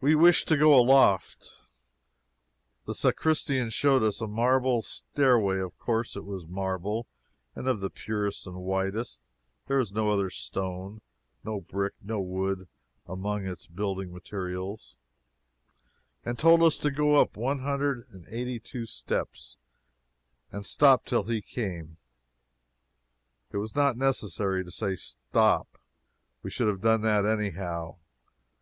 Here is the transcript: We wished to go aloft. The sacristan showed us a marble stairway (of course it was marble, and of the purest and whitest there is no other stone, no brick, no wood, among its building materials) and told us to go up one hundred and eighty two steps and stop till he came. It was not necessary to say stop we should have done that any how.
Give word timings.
We 0.00 0.14
wished 0.14 0.48
to 0.48 0.56
go 0.56 0.74
aloft. 0.74 1.52
The 2.86 2.94
sacristan 2.94 3.68
showed 3.68 4.02
us 4.02 4.22
a 4.22 4.26
marble 4.26 4.80
stairway 4.80 5.58
(of 5.60 5.78
course 5.78 6.16
it 6.16 6.24
was 6.24 6.46
marble, 6.46 7.06
and 7.54 7.68
of 7.68 7.80
the 7.80 7.90
purest 7.90 8.46
and 8.46 8.56
whitest 8.64 9.22
there 9.66 9.78
is 9.78 9.92
no 9.92 10.10
other 10.10 10.30
stone, 10.30 11.02
no 11.44 11.60
brick, 11.60 11.92
no 12.02 12.22
wood, 12.22 12.68
among 13.06 13.44
its 13.44 13.66
building 13.66 14.14
materials) 14.14 14.96
and 16.24 16.38
told 16.38 16.62
us 16.62 16.78
to 16.78 16.90
go 16.90 17.16
up 17.16 17.36
one 17.36 17.58
hundred 17.58 18.08
and 18.10 18.24
eighty 18.30 18.58
two 18.58 18.86
steps 18.86 19.58
and 20.50 20.64
stop 20.64 21.04
till 21.04 21.24
he 21.24 21.42
came. 21.42 21.98
It 23.52 23.58
was 23.58 23.76
not 23.76 23.98
necessary 23.98 24.64
to 24.64 24.70
say 24.70 24.96
stop 24.96 25.76
we 26.42 26.50
should 26.50 26.68
have 26.68 26.80
done 26.80 27.02
that 27.02 27.26
any 27.26 27.50
how. 27.50 27.98